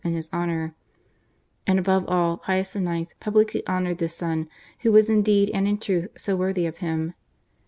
in 0.03 0.13
his 0.13 0.31
honour; 0.33 0.73
and, 1.67 1.77
above 1.77 2.03
all, 2.07 2.35
Pius 2.37 2.75
IX. 2.75 3.13
publicly 3.19 3.61
honoured 3.67 3.99
this 3.99 4.15
son 4.15 4.49
who 4.79 4.91
was 4.91 5.11
in 5.11 5.21
deed 5.21 5.51
and 5.53 5.67
in 5.67 5.77
truth 5.77 6.07
so 6.17 6.35
worthy 6.35 6.65
of 6.65 6.77
him. 6.79 7.13